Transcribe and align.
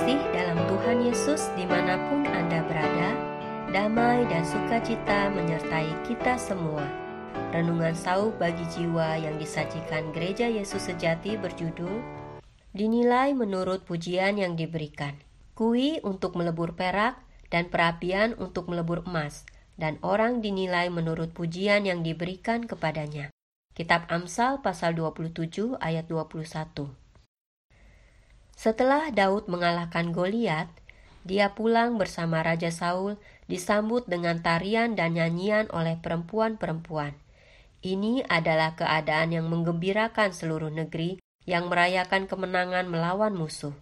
terkasih 0.00 0.32
dalam 0.32 0.56
Tuhan 0.64 0.98
Yesus 1.04 1.42
di 1.60 1.68
mana 1.68 2.00
pun 2.08 2.24
Anda 2.24 2.64
berada, 2.64 3.12
damai 3.68 4.24
dan 4.32 4.48
sukacita 4.48 5.28
menyertai 5.28 5.92
kita 6.08 6.40
semua. 6.40 6.88
Renungan 7.52 7.92
sauh 7.92 8.32
bagi 8.40 8.64
jiwa 8.72 9.20
yang 9.20 9.36
disajikan 9.36 10.08
Gereja 10.16 10.48
Yesus 10.48 10.88
Sejati 10.88 11.36
berjudul 11.36 12.00
Dinilai 12.72 13.36
menurut 13.36 13.84
pujian 13.84 14.40
yang 14.40 14.56
diberikan. 14.56 15.20
Kui 15.52 16.00
untuk 16.00 16.32
melebur 16.32 16.72
perak 16.72 17.20
dan 17.52 17.68
perapian 17.68 18.32
untuk 18.40 18.72
melebur 18.72 19.04
emas, 19.04 19.44
dan 19.76 20.00
orang 20.00 20.40
dinilai 20.40 20.88
menurut 20.88 21.36
pujian 21.36 21.84
yang 21.84 22.00
diberikan 22.00 22.64
kepadanya. 22.64 23.28
Kitab 23.76 24.08
Amsal 24.08 24.64
pasal 24.64 24.96
27 24.96 25.76
ayat 25.76 26.08
21. 26.08 26.88
Setelah 28.60 29.08
Daud 29.08 29.48
mengalahkan 29.48 30.12
Goliat, 30.12 30.68
dia 31.24 31.56
pulang 31.56 31.96
bersama 31.96 32.44
Raja 32.44 32.68
Saul 32.68 33.16
disambut 33.48 34.04
dengan 34.04 34.44
tarian 34.44 34.92
dan 34.92 35.16
nyanyian 35.16 35.64
oleh 35.72 35.96
perempuan-perempuan. 35.96 37.16
Ini 37.80 38.28
adalah 38.28 38.76
keadaan 38.76 39.32
yang 39.32 39.48
menggembirakan 39.48 40.36
seluruh 40.36 40.68
negeri 40.68 41.16
yang 41.48 41.72
merayakan 41.72 42.28
kemenangan 42.28 42.84
melawan 42.84 43.32
musuh. 43.32 43.72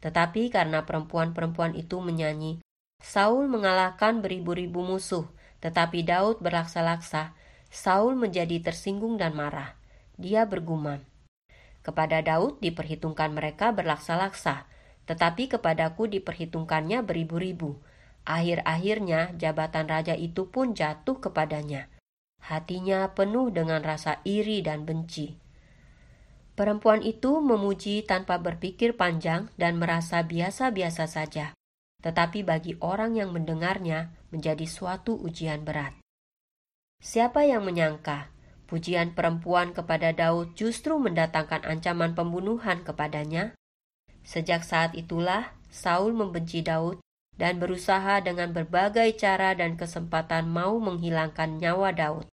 Tetapi 0.00 0.48
karena 0.48 0.88
perempuan-perempuan 0.88 1.76
itu 1.76 2.00
menyanyi, 2.00 2.64
Saul 3.04 3.44
mengalahkan 3.52 4.24
beribu-ribu 4.24 4.88
musuh, 4.88 5.28
tetapi 5.60 6.00
Daud 6.00 6.40
berlaksa-laksa. 6.40 7.36
Saul 7.68 8.16
menjadi 8.16 8.56
tersinggung 8.64 9.20
dan 9.20 9.36
marah. 9.36 9.76
Dia 10.16 10.48
bergumam, 10.48 11.04
kepada 11.84 12.24
Daud 12.24 12.64
diperhitungkan 12.64 13.36
mereka 13.36 13.70
berlaksa-laksa, 13.76 14.64
tetapi 15.04 15.52
kepadaku 15.52 16.08
diperhitungkannya 16.08 17.04
beribu-ribu. 17.04 17.76
Akhir-akhirnya 18.24 19.36
jabatan 19.36 19.84
raja 19.84 20.16
itu 20.16 20.48
pun 20.48 20.72
jatuh 20.72 21.20
kepadanya. 21.20 21.92
Hatinya 22.40 23.12
penuh 23.12 23.52
dengan 23.52 23.84
rasa 23.84 24.24
iri 24.24 24.64
dan 24.64 24.88
benci. 24.88 25.36
Perempuan 26.56 27.04
itu 27.04 27.44
memuji 27.44 28.00
tanpa 28.08 28.40
berpikir 28.40 28.96
panjang 28.96 29.52
dan 29.60 29.76
merasa 29.76 30.24
biasa-biasa 30.24 31.04
saja, 31.04 31.52
tetapi 32.00 32.46
bagi 32.46 32.80
orang 32.80 33.20
yang 33.20 33.34
mendengarnya 33.34 34.14
menjadi 34.32 34.64
suatu 34.64 35.20
ujian 35.20 35.66
berat. 35.66 35.92
Siapa 37.04 37.44
yang 37.44 37.66
menyangka 37.68 38.33
Pujian 38.64 39.12
perempuan 39.12 39.76
kepada 39.76 40.10
Daud 40.16 40.56
justru 40.56 40.96
mendatangkan 40.96 41.68
ancaman 41.68 42.16
pembunuhan 42.16 42.80
kepadanya. 42.80 43.52
Sejak 44.24 44.64
saat 44.64 44.96
itulah 44.96 45.52
Saul 45.68 46.16
membenci 46.16 46.64
Daud 46.64 47.04
dan 47.36 47.60
berusaha 47.60 48.24
dengan 48.24 48.56
berbagai 48.56 49.20
cara 49.20 49.52
dan 49.52 49.76
kesempatan 49.76 50.48
mau 50.48 50.80
menghilangkan 50.80 51.60
nyawa 51.60 51.92
Daud. 51.92 52.26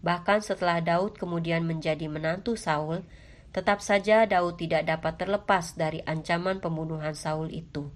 Bahkan 0.00 0.40
setelah 0.40 0.80
Daud 0.80 1.20
kemudian 1.20 1.68
menjadi 1.68 2.08
menantu 2.08 2.56
Saul, 2.56 3.04
tetap 3.52 3.84
saja 3.84 4.24
Daud 4.24 4.56
tidak 4.56 4.88
dapat 4.88 5.20
terlepas 5.20 5.76
dari 5.76 6.00
ancaman 6.08 6.64
pembunuhan 6.64 7.12
Saul 7.12 7.52
itu. 7.52 7.92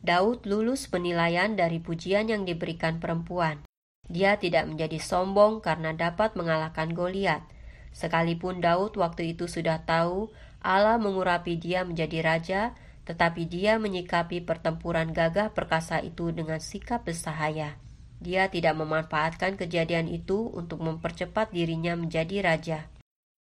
Daud 0.00 0.48
lulus 0.48 0.88
penilaian 0.88 1.52
dari 1.52 1.82
pujian 1.82 2.32
yang 2.32 2.48
diberikan 2.48 2.96
perempuan. 2.96 3.67
Dia 4.08 4.40
tidak 4.40 4.68
menjadi 4.68 4.96
sombong 4.96 5.60
karena 5.60 5.92
dapat 5.92 6.32
mengalahkan 6.32 6.96
Goliat. 6.96 7.44
Sekalipun 7.92 8.64
Daud 8.64 8.96
waktu 8.96 9.36
itu 9.36 9.44
sudah 9.48 9.84
tahu 9.84 10.32
Allah 10.64 10.96
mengurapi 10.96 11.60
dia 11.60 11.84
menjadi 11.84 12.24
raja, 12.24 12.62
tetapi 13.04 13.48
dia 13.48 13.80
menyikapi 13.80 14.44
pertempuran 14.44 15.12
gagah 15.12 15.52
perkasa 15.52 16.00
itu 16.04 16.28
dengan 16.32 16.60
sikap 16.60 17.08
bersahaya. 17.08 17.80
Dia 18.18 18.50
tidak 18.50 18.74
memanfaatkan 18.74 19.54
kejadian 19.54 20.10
itu 20.10 20.50
untuk 20.50 20.82
mempercepat 20.82 21.54
dirinya 21.54 21.94
menjadi 21.94 22.42
raja. 22.42 22.78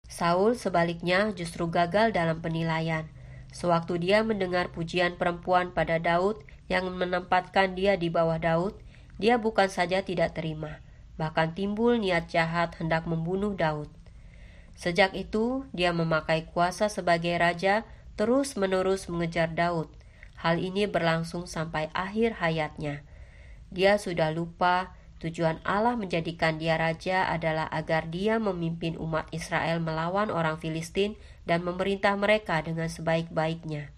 Saul 0.07 0.55
sebaliknya 0.55 1.31
justru 1.35 1.67
gagal 1.67 2.15
dalam 2.15 2.39
penilaian. 2.39 3.07
Sewaktu 3.51 3.99
dia 3.99 4.23
mendengar 4.23 4.71
pujian 4.71 5.19
perempuan 5.19 5.75
pada 5.75 5.99
Daud 5.99 6.39
yang 6.71 6.87
menempatkan 6.87 7.75
dia 7.75 7.99
di 7.99 8.07
bawah 8.07 8.39
Daud, 8.39 8.79
dia 9.21 9.37
bukan 9.37 9.69
saja 9.69 10.01
tidak 10.01 10.33
terima, 10.33 10.81
bahkan 11.13 11.53
timbul 11.53 11.93
niat 12.01 12.25
jahat 12.25 12.73
hendak 12.81 13.05
membunuh 13.05 13.53
Daud. 13.53 13.85
Sejak 14.73 15.13
itu, 15.13 15.69
dia 15.77 15.93
memakai 15.93 16.49
kuasa 16.49 16.89
sebagai 16.89 17.37
raja 17.37 17.85
terus-menerus 18.17 19.05
mengejar 19.13 19.53
Daud. 19.53 19.93
Hal 20.41 20.57
ini 20.57 20.89
berlangsung 20.89 21.45
sampai 21.45 21.93
akhir 21.93 22.41
hayatnya. 22.41 23.05
Dia 23.69 24.01
sudah 24.01 24.33
lupa 24.33 24.97
tujuan 25.21 25.61
Allah 25.61 25.93
menjadikan 25.93 26.57
dia 26.57 26.81
raja 26.81 27.29
adalah 27.29 27.69
agar 27.69 28.09
dia 28.09 28.41
memimpin 28.41 28.97
umat 28.97 29.29
Israel 29.29 29.77
melawan 29.77 30.33
orang 30.33 30.57
Filistin 30.57 31.13
dan 31.45 31.61
memerintah 31.61 32.17
mereka 32.17 32.57
dengan 32.65 32.89
sebaik-baiknya. 32.89 33.93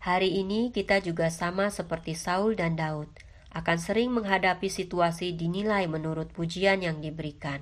Hari 0.00 0.40
ini 0.40 0.72
kita 0.72 1.04
juga 1.04 1.28
sama 1.28 1.68
seperti 1.68 2.16
Saul 2.16 2.56
dan 2.56 2.80
Daud 2.80 3.12
akan 3.52 3.76
sering 3.76 4.08
menghadapi 4.16 4.72
situasi 4.72 5.36
dinilai 5.36 5.84
menurut 5.84 6.32
pujian 6.32 6.80
yang 6.80 7.04
diberikan. 7.04 7.60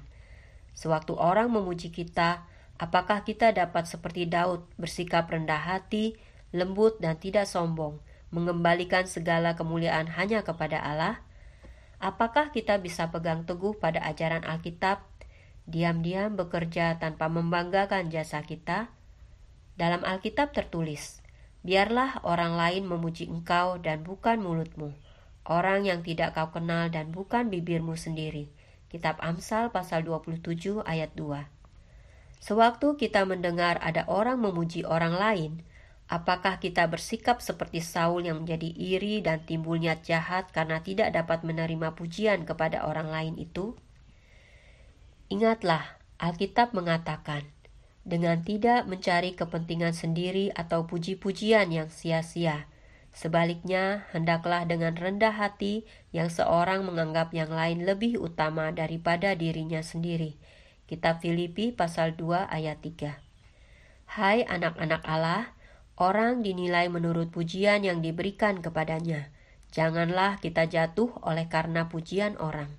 Sewaktu 0.71 1.19
orang 1.19 1.51
memuji 1.51 1.91
kita, 1.91 2.47
apakah 2.79 3.27
kita 3.27 3.51
dapat 3.51 3.91
seperti 3.91 4.31
Daud 4.31 4.63
bersikap 4.79 5.27
rendah 5.27 5.59
hati, 5.59 6.15
lembut 6.55 7.03
dan 7.03 7.19
tidak 7.19 7.51
sombong, 7.51 7.99
mengembalikan 8.31 9.11
segala 9.11 9.59
kemuliaan 9.59 10.07
hanya 10.15 10.47
kepada 10.47 10.79
Allah? 10.79 11.27
Apakah 11.99 12.55
kita 12.55 12.79
bisa 12.79 13.11
pegang 13.11 13.45
teguh 13.45 13.77
pada 13.77 14.01
ajaran 14.07 14.47
Alkitab, 14.47 15.03
diam-diam 15.67 16.39
bekerja 16.39 16.97
tanpa 17.03 17.27
membanggakan 17.27 18.09
jasa 18.09 18.47
kita? 18.47 18.95
Dalam 19.75 20.07
Alkitab 20.07 20.55
tertulis, 20.55 21.21
"Biarlah 21.67 22.23
orang 22.23 22.57
lain 22.57 22.87
memuji 22.87 23.27
engkau 23.27 23.77
dan 23.83 24.07
bukan 24.07 24.41
mulutmu." 24.41 25.10
Orang 25.49 25.89
yang 25.89 26.05
tidak 26.05 26.37
kau 26.37 26.53
kenal 26.53 26.93
dan 26.93 27.13
bukan 27.15 27.49
bibirmu 27.49 27.97
sendiri. 27.97 28.53
Kitab 28.91 29.23
Amsal 29.23 29.71
pasal 29.71 30.03
27 30.03 30.83
ayat 30.83 31.15
2. 31.15 31.47
Sewaktu 32.41 32.97
kita 32.97 33.29
mendengar 33.29 33.77
ada 33.85 34.09
orang 34.09 34.41
memuji 34.41 34.83
orang 34.83 35.13
lain, 35.13 35.53
apakah 36.09 36.57
kita 36.57 36.89
bersikap 36.89 37.45
seperti 37.45 37.85
Saul 37.85 38.25
yang 38.25 38.43
menjadi 38.43 38.67
iri 38.73 39.21
dan 39.21 39.45
timbul 39.45 39.77
niat 39.77 40.03
jahat 40.03 40.49
karena 40.51 40.81
tidak 40.81 41.13
dapat 41.13 41.45
menerima 41.45 41.93
pujian 41.95 42.49
kepada 42.49 42.89
orang 42.89 43.13
lain 43.13 43.37
itu? 43.37 43.77
Ingatlah, 45.31 46.01
Alkitab 46.19 46.75
mengatakan, 46.75 47.47
dengan 48.03 48.41
tidak 48.41 48.89
mencari 48.89 49.37
kepentingan 49.37 49.93
sendiri 49.93 50.49
atau 50.57 50.89
puji-pujian 50.89 51.69
yang 51.71 51.93
sia-sia, 51.93 52.67
Sebaliknya, 53.11 54.07
hendaklah 54.15 54.63
dengan 54.67 54.95
rendah 54.95 55.35
hati 55.35 55.83
yang 56.15 56.31
seorang 56.31 56.87
menganggap 56.87 57.35
yang 57.35 57.51
lain 57.51 57.83
lebih 57.83 58.23
utama 58.23 58.71
daripada 58.71 59.35
dirinya 59.35 59.83
sendiri. 59.83 60.39
Kitab 60.87 61.23
Filipi 61.23 61.71
pasal 61.75 62.15
2 62.19 62.51
ayat 62.51 62.83
3. 62.83 63.19
Hai 64.11 64.43
anak-anak 64.43 65.03
Allah, 65.07 65.55
orang 65.95 66.43
dinilai 66.43 66.91
menurut 66.91 67.31
pujian 67.31 67.87
yang 67.87 68.03
diberikan 68.03 68.59
kepadanya. 68.59 69.31
Janganlah 69.71 70.43
kita 70.43 70.67
jatuh 70.67 71.15
oleh 71.23 71.47
karena 71.47 71.87
pujian 71.87 72.35
orang. 72.43 72.75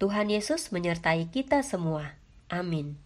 Tuhan 0.00 0.32
Yesus 0.32 0.72
menyertai 0.72 1.28
kita 1.28 1.60
semua. 1.60 2.16
Amin. 2.48 3.03